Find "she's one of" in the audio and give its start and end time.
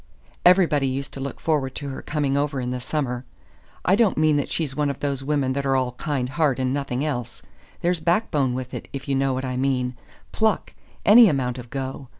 4.49-4.99